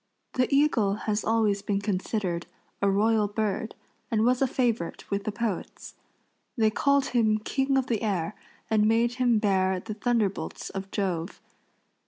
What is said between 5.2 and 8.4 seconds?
the poets. They called him king of the air